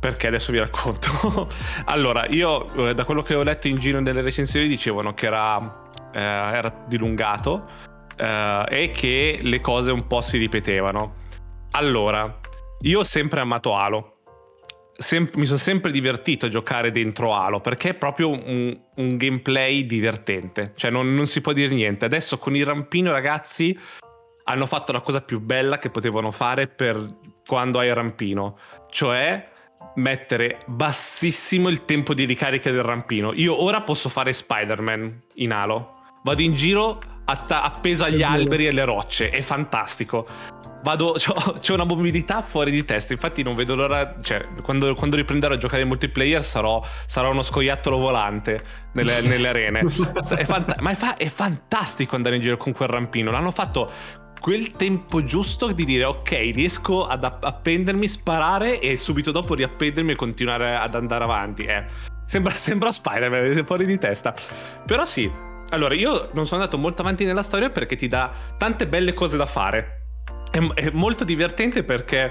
[0.00, 1.50] perché adesso vi racconto.
[1.84, 5.58] allora, io eh, da quello che ho letto in giro nelle recensioni dicevano che era,
[6.14, 7.68] eh, era dilungato
[8.16, 11.20] eh, e che le cose un po' si ripetevano.
[11.74, 12.38] Allora,
[12.82, 14.16] io ho sempre amato Halo.
[14.94, 19.86] sem- mi sono sempre divertito a giocare dentro Halo perché è proprio un, un gameplay
[19.86, 22.04] divertente, cioè non, non, si può dire niente.
[22.04, 23.76] Adesso con il rampino ragazzi
[24.44, 27.02] hanno fatto la cosa più bella che potevano fare per
[27.46, 28.58] quando hai il rampino,
[28.90, 29.48] cioè
[29.94, 33.32] mettere bassissimo il tempo di ricarica del rampino.
[33.32, 36.00] Io ora posso fare Spider-Man in Halo.
[36.22, 40.26] Vado in giro atta- appeso agli alberi e alle rocce, è fantastico.
[40.82, 45.54] Vado, c'ho, una mobilità fuori di testa, infatti non vedo l'ora, cioè quando, quando riprenderò
[45.54, 48.58] a giocare in multiplayer sarò, sarò uno scoiattolo volante
[48.92, 49.80] nelle, nelle arene.
[49.80, 53.90] È fant- ma è, fa- è fantastico andare in giro con quel rampino, l'hanno fatto
[54.40, 60.16] quel tempo giusto di dire ok, riesco ad appendermi, sparare e subito dopo riappendermi e
[60.16, 61.62] continuare ad andare avanti.
[61.62, 61.84] Eh.
[62.24, 64.34] Sembra, sembra Spider-Man, fuori di testa.
[64.84, 65.30] Però sì,
[65.68, 69.36] allora io non sono andato molto avanti nella storia perché ti dà tante belle cose
[69.36, 70.01] da fare.
[70.52, 72.30] È, è molto divertente perché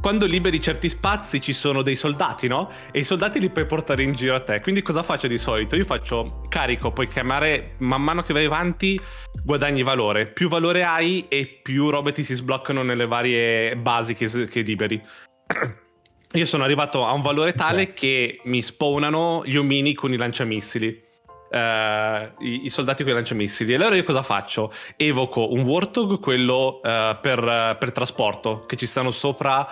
[0.00, 2.70] quando liberi certi spazi ci sono dei soldati, no?
[2.92, 4.60] E i soldati li puoi portare in giro a te.
[4.60, 5.74] Quindi cosa faccio di solito?
[5.74, 9.00] Io faccio carico, puoi chiamare man mano che vai avanti,
[9.42, 10.28] guadagni valore.
[10.28, 15.02] Più valore hai e più robe ti si sbloccano nelle varie basi che, che liberi.
[16.32, 17.94] Io sono arrivato a un valore tale okay.
[17.94, 21.05] che mi spawnano gli omini con i lanciamissili
[21.50, 23.72] uh, i, i, soldati con i lanciamissili.
[23.72, 24.72] E allora io cosa faccio?
[24.96, 29.66] Evoco un Warthog, quello uh, per, per, trasporto, che ci stanno sopra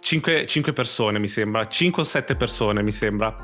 [0.00, 1.66] 5, uh, 5 persone, mi sembra.
[1.66, 3.36] 5 o 7 persone, mi sembra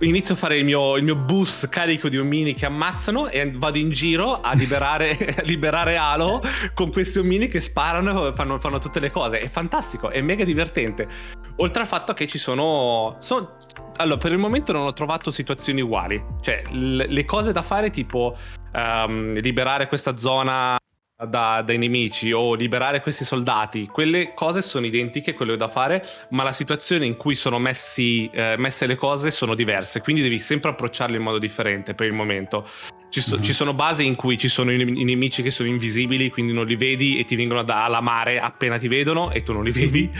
[0.00, 3.78] inizio a fare il mio, il mio, bus carico di omini che ammazzano e vado
[3.78, 6.40] in giro a liberare, a liberare Halo
[6.74, 9.38] con questi omini che sparano e fanno, fanno, tutte le cose.
[9.38, 11.08] È fantastico, è mega divertente.
[11.56, 13.56] Oltre al fatto che ci sono, sono
[13.96, 16.22] allora, per il momento non ho trovato situazioni uguali.
[16.42, 18.36] Cioè, le cose da fare, tipo
[18.74, 20.76] um, liberare questa zona
[21.24, 26.04] da, dai nemici o liberare questi soldati, quelle cose sono identiche a quelle da fare,
[26.30, 30.40] ma la situazione in cui sono messi, eh, messe le cose sono diverse, quindi devi
[30.40, 32.68] sempre approcciarle in modo differente per il momento.
[33.08, 33.44] Ci, so, mm-hmm.
[33.44, 36.76] ci, sono basi in cui ci sono i, nemici che sono invisibili, quindi non li
[36.76, 40.10] vedi e ti vengono da lamare appena ti vedono e tu non li vedi.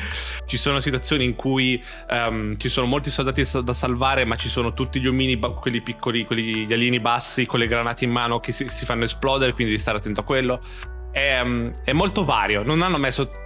[0.46, 4.72] Ci sono situazioni in cui um, ci sono molti soldati da salvare, ma ci sono
[4.72, 8.52] tutti gli omini, quelli piccoli, quelli, gli alieni bassi con le granate in mano che
[8.52, 10.62] si, si fanno esplodere, quindi devi stare attento a quello.
[11.10, 13.44] È, um, è molto vario, non hanno messo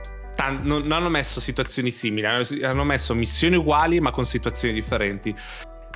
[0.62, 2.24] non hanno messo situazioni simili,
[2.64, 5.34] hanno messo missioni uguali ma con situazioni differenti.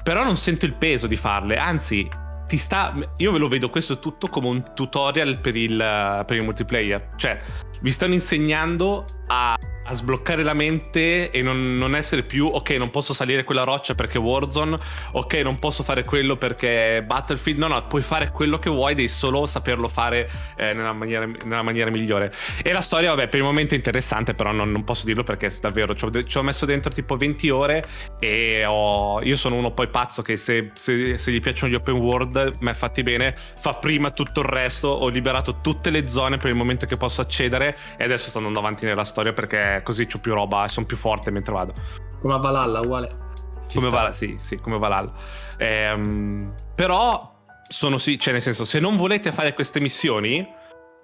[0.02, 2.06] Però non sento il peso di farle, anzi
[2.54, 2.94] ti sta.
[3.16, 5.76] Io ve lo vedo questo tutto come un tutorial per il,
[6.24, 7.10] per il multiplayer.
[7.16, 7.40] Cioè,
[7.80, 12.90] vi stanno insegnando a a sbloccare la mente e non, non, essere più ok non
[12.90, 14.76] posso salire quella roccia perché Warzone
[15.12, 17.58] ok non posso fare quello perché Battlefield.
[17.58, 21.62] No no puoi fare quello che vuoi devi solo saperlo fare eh, nella, maniera, nella,
[21.62, 22.32] maniera, migliore.
[22.62, 25.52] E la storia vabbè per il momento è interessante però non, non posso dirlo perché
[25.60, 27.84] davvero ci ho, ci ho, messo dentro tipo 20 ore
[28.18, 31.94] e ho, io sono uno poi pazzo che se, se, se gli piacciono gli open
[31.94, 36.48] world ma fatti bene fa prima tutto il resto ho liberato tutte le zone per
[36.50, 40.18] il momento che posso accedere e adesso sto andando avanti nella storia perché così ho
[40.18, 41.72] più roba e sono più forte mentre vado.
[42.20, 43.22] Come a Valhalla, uguale.
[43.68, 45.12] Ci come Valhalla, sì, sì, come Valhalla.
[45.58, 47.32] Ehm, però
[47.68, 50.46] sono sì, cioè nel senso, se non volete fare queste missioni,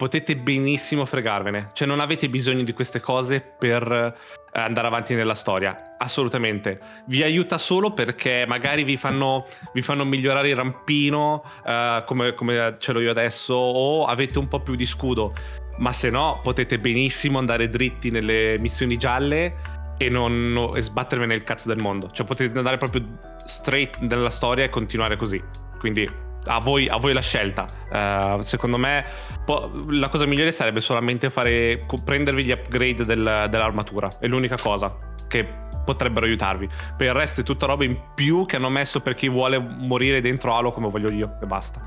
[0.00, 1.72] potete benissimo fregarvene.
[1.74, 5.96] Cioè non avete bisogno di queste cose per eh, andare avanti nella storia.
[5.98, 6.80] Assolutamente.
[7.06, 12.76] Vi aiuta solo perché magari vi fanno, vi fanno migliorare il rampino uh, come, come
[12.78, 15.34] ce l'ho io adesso o avete un po' più di scudo
[15.80, 21.42] ma se no potete benissimo andare dritti nelle missioni gialle e, non, e sbattervene il
[21.42, 22.10] cazzo del mondo.
[22.10, 23.04] Cioè potete andare proprio
[23.44, 25.42] straight nella storia e continuare così.
[25.78, 26.08] Quindi
[26.44, 27.66] a voi, a voi la scelta.
[27.90, 29.04] Uh, secondo me
[29.44, 34.08] po- la cosa migliore sarebbe solamente fare, prendervi gli upgrade del, dell'armatura.
[34.18, 34.94] È l'unica cosa
[35.28, 35.46] che
[35.84, 36.68] potrebbero aiutarvi.
[36.96, 40.20] Per il resto è tutta roba in più che hanno messo per chi vuole morire
[40.20, 41.80] dentro Halo come voglio io e basta.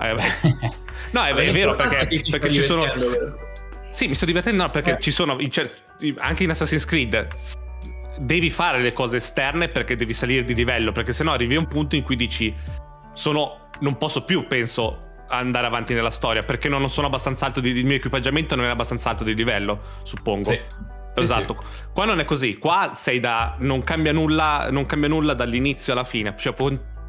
[0.00, 0.14] Eh,
[1.20, 2.84] no, è, è vero perché, perché ci sono...
[3.90, 5.00] Sì, mi sto divertendo no, perché eh.
[5.00, 5.74] ci sono in cer-
[6.18, 7.26] anche in Assassin's Creed
[8.18, 11.66] devi fare le cose esterne perché devi salire di livello, perché sennò arrivi a un
[11.66, 12.54] punto in cui dici
[13.14, 17.70] sono non posso più, penso andare avanti nella storia perché non sono abbastanza alto di,
[17.70, 20.50] il mio equipaggiamento non è abbastanza alto di livello, suppongo.
[20.50, 20.60] Sì.
[21.18, 21.56] Esatto.
[21.58, 21.82] Sì, sì.
[21.92, 26.04] Qua non è così, qua sei da non cambia nulla, non cambia nulla dall'inizio alla
[26.04, 26.52] fine, cioè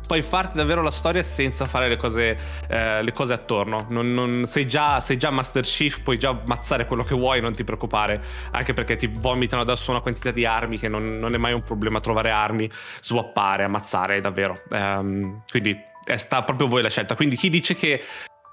[0.07, 2.37] puoi farti davvero la storia senza fare le cose,
[2.69, 3.85] eh, le cose attorno.
[3.89, 7.51] Non, non, sei, già, sei, già, Master Chief, puoi già ammazzare quello che vuoi, non
[7.51, 8.23] ti preoccupare.
[8.51, 11.61] Anche perché ti vomitano addosso una quantità di armi che non, non è mai un
[11.61, 12.69] problema trovare armi,
[13.01, 14.63] swappare, ammazzare davvero.
[14.69, 17.15] Um, quindi eh, sta proprio a voi la scelta.
[17.15, 18.01] Quindi chi dice che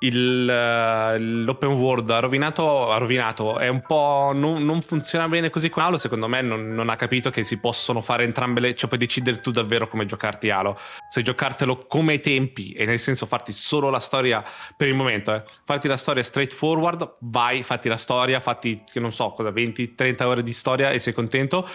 [0.07, 5.51] il, eh, l'open world ha rovinato, ha rovinato, è un po' non, non funziona bene
[5.51, 8.75] così con Halo, secondo me non, non, ha capito che si possono fare entrambe le,
[8.75, 12.99] cioè puoi decidere tu davvero come giocarti Halo, se giocartelo come ai tempi e nel
[12.99, 14.43] senso farti solo la storia
[14.77, 19.12] per il momento, eh, farti la storia straightforward, vai, fatti la storia, fatti che non
[19.12, 21.67] so cosa, 20-30 ore di storia e sei contento,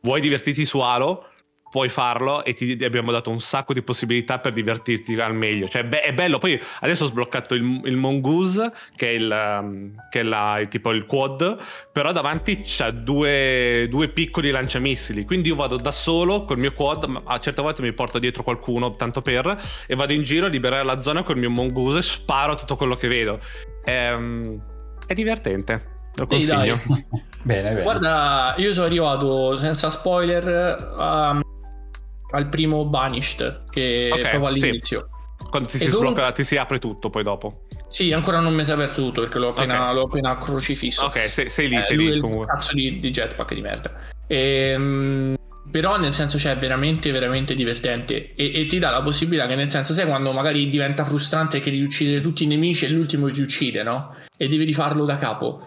[0.00, 1.28] vuoi divertirti su Halo?
[1.74, 5.66] Puoi farlo e ti abbiamo dato un sacco di possibilità per divertirti al meglio.
[5.66, 6.38] Cioè, be- è bello.
[6.38, 10.92] Poi adesso ho sbloccato il, il Mongoose, che è, il, um, che è la, tipo
[10.92, 11.58] il quad,
[11.90, 15.24] però davanti c'ha due, due, piccoli lanciamissili.
[15.24, 18.44] Quindi io vado da solo col mio quad, ma a certe volte mi porto dietro
[18.44, 22.02] qualcuno, tanto per, e vado in giro a liberare la zona col mio Mongoose e
[22.02, 23.40] sparo tutto quello che vedo.
[23.82, 24.62] È, um,
[25.08, 25.90] è divertente.
[26.14, 26.80] Lo consiglio.
[27.42, 27.82] bene, bene.
[27.82, 31.43] Guarda, io sono arrivato senza spoiler um,
[32.34, 35.08] al primo Banished, che okay, è proprio all'inizio.
[35.08, 35.46] Sì.
[35.48, 37.66] Quando ti si sblocca, ti si apre tutto poi dopo.
[37.86, 39.94] Sì, ancora non mi si è aperto tutto perché l'ho appena, okay.
[39.94, 41.04] l'ho appena crocifisso.
[41.04, 42.20] Ok, sei, sei lì, eh, sei lì.
[42.20, 42.46] Comunque.
[42.46, 43.92] cazzo di, di, jetpack di merda.
[44.26, 45.36] Ehm,
[45.70, 49.54] però nel senso c'è cioè, veramente veramente divertente e, e, ti dà la possibilità che
[49.54, 53.30] nel senso sai quando magari diventa frustrante che devi uccidere tutti i nemici e l'ultimo
[53.30, 54.14] ti uccide no?
[54.36, 55.66] e devi rifarlo da capo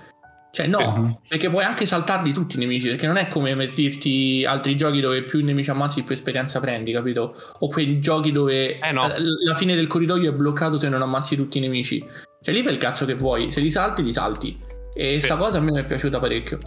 [0.57, 1.19] cioè, no, uh-huh.
[1.27, 5.21] perché puoi anche saltarli tutti i nemici, perché non è come dirti altri giochi dove
[5.21, 7.35] più nemici ammazzi più esperienza prendi, capito?
[7.59, 9.07] O quei giochi dove eh no.
[9.07, 12.03] la fine del corridoio è bloccato se non ammazzi tutti i nemici.
[12.41, 14.59] Cioè, lì fai il cazzo che vuoi, se li salti, li salti.
[14.95, 15.27] E sì.
[15.27, 16.57] sta cosa a me mi è piaciuta parecchio.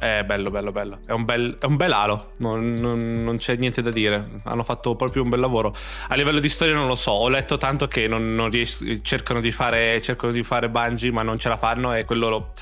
[0.00, 0.98] È bello, bello, bello.
[1.06, 4.26] È un bel, è un bel alo, non, non, non, c'è niente da dire.
[4.46, 5.72] Hanno fatto proprio un bel lavoro.
[6.08, 9.38] A livello di storia non lo so, ho letto tanto che non, non ries- cercano,
[9.38, 12.52] di fare, cercano di fare Bungie ma non ce la fanno e quello lo,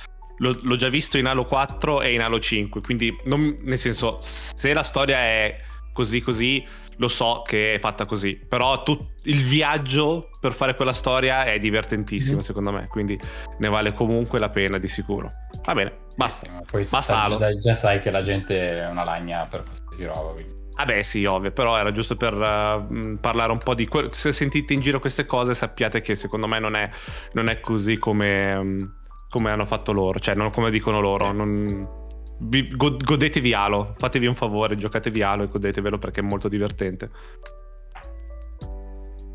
[0.40, 4.16] l'ho, l'ho, già visto in Halo 4 e in Halo 5, quindi non, nel senso,
[4.20, 5.61] se la storia è
[5.92, 10.92] così così, lo so che è fatta così, però tu, il viaggio per fare quella
[10.92, 12.40] storia è divertentissimo mm.
[12.40, 13.18] secondo me, quindi
[13.59, 15.33] ne vale comunque la pena di sicuro.
[15.64, 16.46] Va bene, basta.
[16.46, 17.38] Sì, poi basta Halo.
[17.38, 20.59] Già, già, sai che la gente è una lagna per qualsiasi roba, quindi.
[20.74, 24.11] Ah sì, ovvio, però era giusto per uh, parlare un po' di quello.
[24.14, 26.88] Se sentite in giro queste cose, sappiate che secondo me non è,
[27.33, 28.92] non è così come, um,
[29.30, 31.32] come hanno fatto loro, cioè non come dicono loro.
[31.32, 31.98] Non...
[32.42, 37.10] Vi, godetevi Halo, fatevi un favore, giocatevi Halo e godetevelo perché è molto divertente.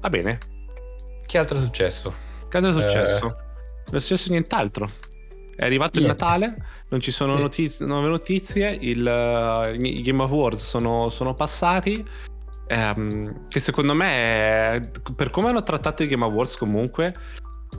[0.01, 0.37] Va bene.
[1.25, 2.13] Che altro è successo?
[2.49, 3.25] Che altro è successo?
[3.25, 3.43] Eh...
[3.87, 4.89] Non è successo nient'altro.
[5.55, 5.99] È arrivato Niente.
[5.99, 7.41] il Natale, non ci sono sì.
[7.41, 12.05] notizie, nuove notizie, il, uh, i Game Awards sono, sono passati.
[12.67, 17.15] Ehm, che secondo me, per come hanno trattato i Game Awards comunque,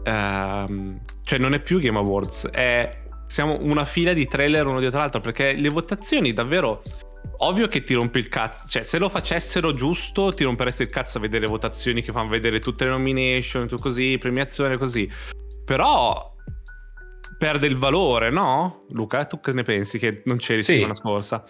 [0.04, 5.00] ehm, cioè non è più Game Awards, è siamo una fila di trailer uno dietro
[5.00, 6.82] l'altro perché le votazioni davvero
[7.38, 11.18] ovvio che ti rompi il cazzo, cioè se lo facessero giusto ti romperesti il cazzo
[11.18, 15.10] a vedere votazioni che fanno vedere tutte le nomination, tutto così, premiazione così.
[15.64, 16.34] Però
[17.36, 18.86] perde il valore, no?
[18.90, 20.72] Luca, tu che ne pensi che non c'eri sì.
[20.72, 21.44] settimana scorsa?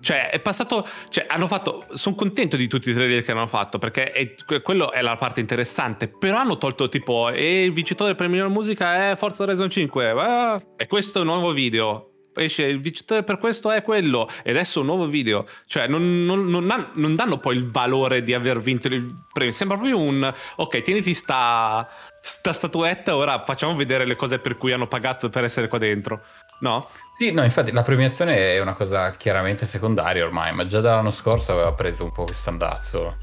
[0.00, 0.86] Cioè, è passato.
[1.08, 1.86] Cioè, hanno fatto.
[1.94, 3.78] Sono contento di tutti i trailer che hanno fatto.
[3.78, 6.08] Perché è, quello è la parte interessante.
[6.08, 7.30] Però hanno tolto tipo.
[7.30, 10.10] E il vincitore per miglior musica è Forza Horizon 5.
[10.10, 12.12] Ah, e questo è un nuovo video.
[12.34, 14.28] Esce il vincitore per questo è quello.
[14.44, 15.44] E adesso un nuovo video.
[15.66, 19.52] Cioè, non, non, non, non danno poi il valore di aver vinto il premio.
[19.52, 20.32] Sembra proprio un.
[20.56, 21.88] Ok, tieniti sta,
[22.20, 23.16] sta statuetta.
[23.16, 26.22] Ora facciamo vedere le cose per cui hanno pagato per essere qua dentro.
[26.60, 26.88] No?
[27.16, 31.52] Sì, no, infatti la premiazione è una cosa chiaramente secondaria ormai, ma già dall'anno scorso
[31.52, 33.16] aveva preso un po' questo andazzo.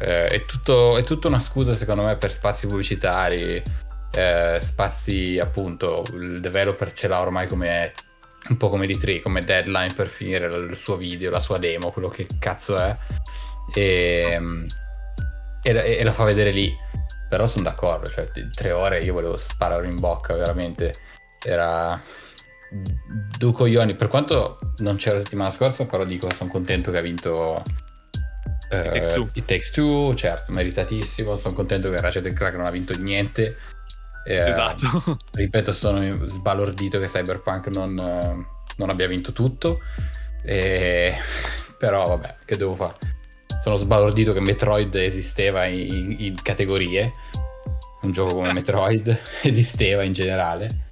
[0.00, 3.62] Eh, è, tutto, è tutta una scusa secondo me per spazi pubblicitari,
[4.12, 7.92] eh, spazi appunto, il developer ce l'ha ormai come
[8.48, 11.90] un po' come di 3 come deadline per finire il suo video, la sua demo,
[11.90, 12.96] quello che cazzo è,
[13.74, 14.40] e,
[15.62, 16.74] e, e la fa vedere lì.
[17.28, 20.94] Però sono d'accordo, cioè tre ore io volevo sparare in bocca, veramente.
[21.44, 22.00] Era
[23.38, 23.94] due coglioni.
[23.94, 27.62] Per quanto non c'era la settimana scorsa, però dico sono contento che ha vinto
[28.70, 29.02] eh,
[29.32, 31.36] It Takes Two, certo, meritatissimo.
[31.36, 33.56] Sono contento che Ratchet Crack non ha vinto niente.
[34.26, 35.16] Eh, esatto.
[35.32, 37.94] Ripeto, sono sbalordito che Cyberpunk non,
[38.76, 39.80] non abbia vinto tutto.
[40.42, 41.14] E...
[41.78, 42.96] Però vabbè, che devo fare?
[43.62, 47.12] Sono sbalordito che Metroid esisteva in, in categorie.
[48.02, 50.87] Un gioco come Metroid esisteva in generale.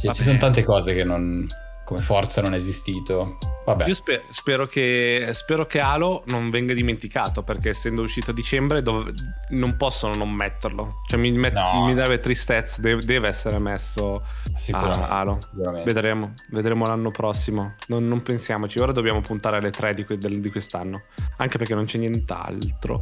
[0.00, 1.46] Cioè, ci sono tante cose che non
[1.84, 3.38] come Forza non è esistito.
[3.64, 3.86] Vabbè.
[3.86, 8.82] Io sper- spero, che, spero che Halo non venga dimenticato perché essendo uscito a dicembre
[8.82, 9.10] dov-
[9.52, 10.96] non possono non metterlo.
[11.06, 11.86] Cioè mi, met- No.
[11.86, 14.22] mi deve tristezza, deve, deve essere messo
[14.54, 15.00] Sicuramente.
[15.02, 15.38] a Halo.
[15.50, 15.90] sicuramente.
[15.90, 17.72] Vedremo, vedremo l'anno prossimo.
[17.86, 21.04] Non, non pensiamoci, ora dobbiamo puntare alle 3 di, que- di quest'anno.
[21.38, 22.98] Anche perché non c'è nient'altro.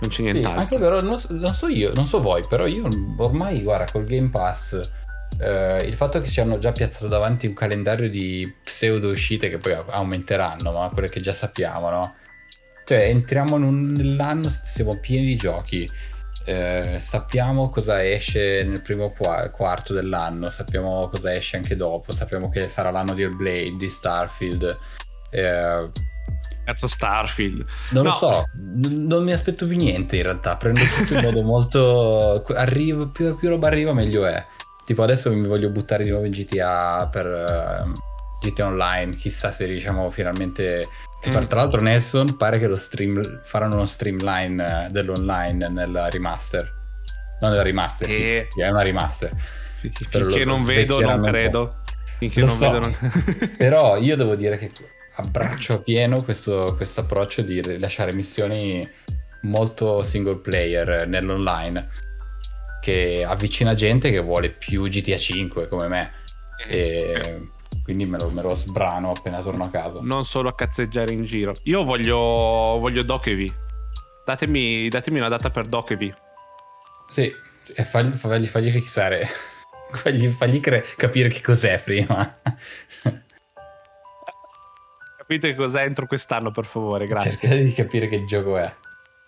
[0.00, 0.60] Non c'è Sì, nient'altro.
[0.60, 4.04] anche però non, so- non so io, non so voi, però io ormai, guarda, col
[4.06, 4.80] Game Pass,
[5.40, 9.58] eh, il fatto che ci hanno già piazzato davanti un calendario di pseudo uscite che
[9.58, 12.14] poi aumenteranno, ma quelle che già sappiamo, no?
[12.84, 15.88] Cioè, entriamo un- nell'anno, siamo pieni di giochi,
[16.46, 22.50] eh, sappiamo cosa esce nel primo qua- quarto dell'anno, sappiamo cosa esce anche dopo, sappiamo
[22.50, 24.78] che sarà l'anno di Hellblade, di Starfield.
[25.30, 25.90] eh,
[26.64, 27.64] Cazzo Starfield.
[27.90, 28.10] non No.
[28.10, 32.42] lo so, n- non mi aspetto più niente in realtà, prendo tutto in modo molto...
[32.54, 34.42] Arriva, più, più roba arriva meglio è.
[34.84, 37.92] Tipo adesso mi voglio buttare di nuovo in GTA per ehm,
[38.42, 40.86] GTA Online, chissà se riusciamo finalmente...
[41.20, 41.44] Tipo, Mm.
[41.46, 46.70] Tra l'altro Nelson pare che lo stream, faranno uno streamline eh, dell'online nella remaster.
[47.40, 49.34] Non nella remaster, sì, E- sì, è una remaster.
[49.80, 51.78] Finché lo- non vedo, non credo.
[52.18, 52.70] Finché Lo non so.
[52.70, 52.96] vedo, non...
[53.56, 54.70] Però io devo dire che
[55.16, 58.86] abbraccio pieno questo questo approccio di rilasciare missioni
[59.42, 61.88] molto single player nell'online
[62.84, 66.12] che avvicina gente che vuole più GTA 5 come me
[66.68, 67.48] e
[67.82, 70.00] quindi me lo, me lo sbrano appena torno a casa.
[70.02, 71.54] non solo a cazzeggiare in giro.
[71.62, 73.50] Io voglio, voglio Dokevi.
[74.26, 76.14] Datemi, datemi una data per Dokevi.
[77.08, 77.32] Sì,
[77.74, 79.26] e fagli, fagli, fagli fissare,
[79.94, 82.38] fagli, fagli cre- capire che cos'è prima.
[85.16, 87.30] Capite che cos'è entro quest'anno, per favore, grazie.
[87.30, 88.70] Cercate di capire che gioco è.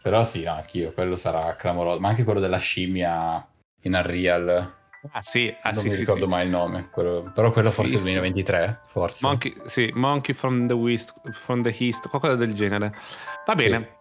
[0.07, 1.99] Però sì, no, anch'io, quello sarà clamoroso.
[1.99, 3.45] Ma anche quello della scimmia
[3.83, 4.75] in Unreal.
[5.11, 6.31] Ah sì, ah, non sì, mi sì, ricordo sì.
[6.31, 6.91] mai il nome.
[6.93, 8.11] quello- Però quello forse è Fisto.
[8.11, 9.27] 2023, forse.
[9.27, 12.95] Monkey, sì, Monkey from the West, from the East, qualcosa del genere.
[13.45, 13.97] Va bene.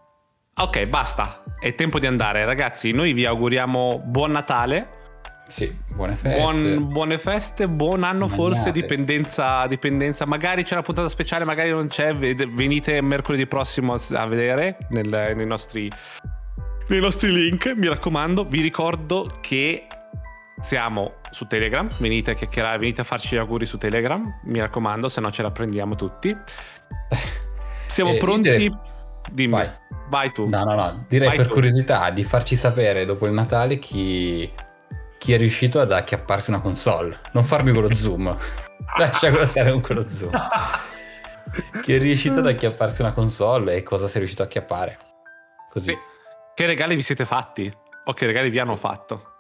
[0.58, 1.44] Ok, basta.
[1.60, 2.92] È tempo di andare, ragazzi.
[2.92, 4.95] Noi vi auguriamo buon Natale,
[5.48, 6.40] Sì, buone feste.
[6.40, 8.82] buon- buone feste, buon anno forse, Magnate.
[8.82, 10.26] dipendenza, dipendenza.
[10.26, 12.16] Magari c'è una puntata speciale, magari non c'è.
[12.16, 15.90] Venite mercoledì prossimo a vedere nel- nei, nostri,
[16.88, 18.44] nei nostri link, mi raccomando.
[18.44, 19.86] Vi ricordo che
[20.60, 21.88] siamo su Telegram.
[22.00, 24.24] Venite a chiacchierare, venite a farci gli auguri su Telegram.
[24.46, 26.36] Mi raccomando, se no ce la prendiamo tutti.
[27.88, 28.50] Siamo Eh, pronti.
[28.50, 28.72] direi-
[29.32, 29.70] Dimmi, Vai.
[30.10, 30.48] vai tu.
[30.50, 31.06] No, no, no.
[31.08, 31.54] Direi Vai per tu.
[31.54, 34.48] curiosità di farci sapere dopo il Natale chi,
[35.26, 37.20] chi è riuscito ad acchiapparsi una console.
[37.32, 38.26] Non farmi quello zoom.
[39.00, 40.30] Lascia stare con quello zoom.
[41.82, 45.00] chi è riuscito ad acchiapparsi una console e cosa sei riuscito a acchiappare.
[45.72, 45.90] Così.
[45.90, 45.98] Sì.
[46.54, 47.74] Che regali vi siete fatti?
[48.04, 49.32] O che regali vi hanno fatto?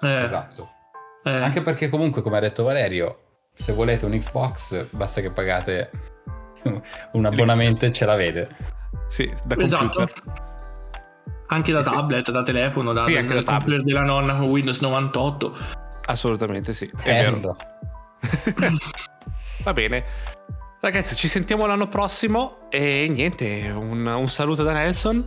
[0.00, 0.70] Eh, Esatto.
[1.24, 5.90] eh, Anche perché comunque, come ha detto Valerio, se volete un Xbox basta che pagate
[7.14, 8.48] un abbonamento e ce l'avete.
[9.08, 10.08] Sì, da esatto.
[11.48, 11.90] Anche da Eh sì.
[11.90, 13.82] tablet, da telefono, da, Sì, anche da tablet.
[13.82, 15.56] della nonna con Windows 98.
[16.06, 16.90] Assolutamente sì.
[17.02, 17.56] È vero.
[18.54, 18.76] Bello.
[19.62, 20.04] Va bene.
[20.80, 22.68] Ragazzi, ci sentiamo l'anno prossimo.
[22.70, 25.26] E niente, un, un saluto da Nelson.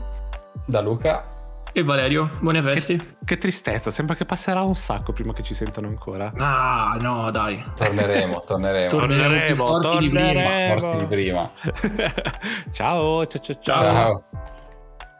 [0.65, 1.25] Da Luca.
[1.73, 2.95] E Valerio, buone feste.
[2.95, 6.31] Che, che tristezza, sembra che passerà un sacco prima che ci sentano ancora.
[6.37, 7.63] Ah, no, dai.
[7.75, 8.89] Torneremo, torneremo.
[8.89, 10.25] Torneremo più forti di prima.
[10.25, 10.79] torneremo.
[10.79, 11.51] Forti di prima.
[12.73, 13.77] ciao, ciao, ciao, ciao.
[13.77, 14.23] Ciao.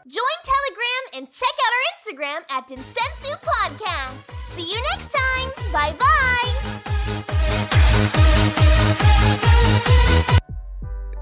[0.08, 4.24] Join Telegram and check out our Instagram at Densensu Podcast.
[4.54, 5.48] See you next time.
[5.72, 6.52] Bye bye.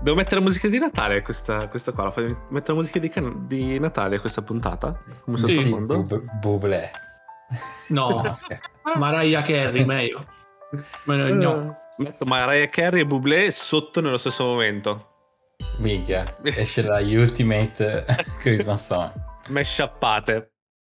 [0.02, 2.04] Devo mettere musica di Natale questa, questa qua.
[2.04, 5.02] la fai mettere musica di, can- di Natale a questa puntata?
[5.24, 5.54] Come Sì.
[5.54, 6.02] sottofondo?
[6.04, 6.90] Bu- Bublé.
[7.88, 8.22] No,
[8.98, 10.20] Mariah Carey, meglio.
[11.06, 11.76] No, no.
[11.98, 15.14] Metto Mariah Carey e Bublé sotto nello stesso momento.
[15.78, 18.04] Minchia, esce la Ultimate
[18.42, 19.12] Christmas Song.
[19.48, 20.55] Me sciappate.